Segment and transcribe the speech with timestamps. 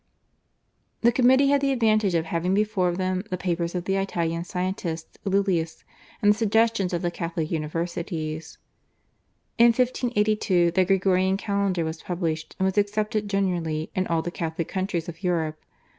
[1.01, 5.19] The committee had the advantage of having before them the papers of the Italian scientist,
[5.25, 5.83] Lilius,
[6.23, 8.57] and the suggestions of the Catholic universities.
[9.59, 14.67] In 1582 the Gregorian Calendar was published, and was accepted generally in all the Catholic
[14.67, 15.61] countries of Europe.